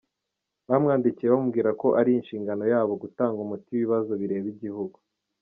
Bamwandikiye 0.69 1.27
bamubwira 1.29 1.69
ko 1.81 1.87
ari 1.99 2.11
inshingano 2.13 2.63
yabo 2.73 2.93
gutanga 3.03 3.37
umuti 3.45 3.67
w’ibibazo 3.71 4.11
bireba 4.21 4.47
igihugu. 4.55 4.97